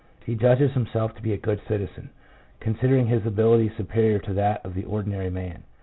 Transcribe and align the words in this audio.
He 0.25 0.33
judges 0.33 0.71
himself 0.71 1.13
to 1.13 1.21
be 1.21 1.31
a 1.31 1.37
good 1.37 1.61
citizen, 1.67 2.09
considering 2.59 3.05
his 3.05 3.23
ability 3.23 3.71
superior 3.77 4.17
to 4.17 4.33
that 4.33 4.65
of 4.65 4.73
the 4.73 4.85
ordinary 4.85 5.29
man. 5.29 5.61